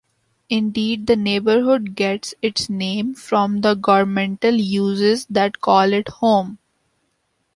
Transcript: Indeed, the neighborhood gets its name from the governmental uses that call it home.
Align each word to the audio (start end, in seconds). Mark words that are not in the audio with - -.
Indeed, 0.49 1.05
the 1.05 1.15
neighborhood 1.15 1.93
gets 1.93 2.33
its 2.41 2.71
name 2.71 3.13
from 3.13 3.61
the 3.61 3.75
governmental 3.75 4.55
uses 4.55 5.27
that 5.27 5.61
call 5.61 5.93
it 5.93 6.07
home. 6.07 6.57